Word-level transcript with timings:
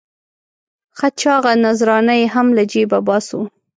ښه 0.97 1.07
چاغه 1.21 1.53
نذرانه 1.63 2.13
یې 2.19 2.27
هم 2.33 2.47
له 2.57 2.63
جېبه 2.71 2.99
باسو. 3.07 3.41